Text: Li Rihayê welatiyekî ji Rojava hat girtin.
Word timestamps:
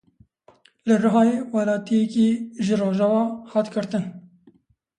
Li 0.87 0.95
Rihayê 1.03 1.37
welatiyekî 1.53 2.29
ji 2.65 2.73
Rojava 2.81 3.23
hat 3.51 3.67
girtin. 3.73 4.05